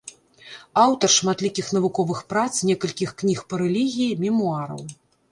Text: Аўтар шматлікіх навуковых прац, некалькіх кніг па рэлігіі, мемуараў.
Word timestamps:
Аўтар 0.83 1.09
шматлікіх 1.15 1.67
навуковых 1.75 2.21
прац, 2.33 2.45
некалькіх 2.69 3.11
кніг 3.19 3.43
па 3.53 3.59
рэлігіі, 3.63 4.17
мемуараў. 4.23 4.81